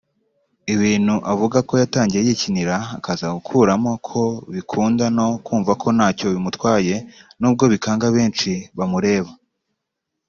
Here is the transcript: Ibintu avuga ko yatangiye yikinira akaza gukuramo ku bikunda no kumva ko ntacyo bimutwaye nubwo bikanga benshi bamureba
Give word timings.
Ibintu 0.73 1.15
avuga 1.31 1.57
ko 1.67 1.73
yatangiye 1.81 2.21
yikinira 2.27 2.75
akaza 2.97 3.25
gukuramo 3.35 3.91
ku 4.07 4.21
bikunda 4.55 5.05
no 5.17 5.27
kumva 5.45 5.71
ko 5.81 5.87
ntacyo 5.97 6.27
bimutwaye 6.33 6.95
nubwo 7.39 7.63
bikanga 7.73 8.07
benshi 8.15 8.51
bamureba 8.77 9.31